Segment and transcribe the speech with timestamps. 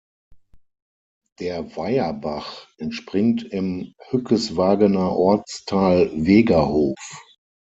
[1.39, 6.97] Der Weierbach entspringt im Hückeswagener Ortsteil Wegerhof.